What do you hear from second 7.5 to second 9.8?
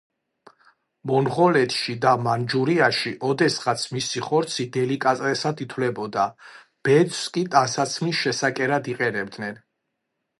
ტანსაცმლის შესაკერად იყენებდნენ.